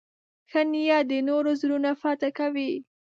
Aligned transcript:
ښه 0.51 0.61
نیت 0.71 1.03
د 1.11 1.13
نورو 1.29 1.51
زړونه 1.61 1.89
فتح 2.01 2.29
کوي. 2.39 2.71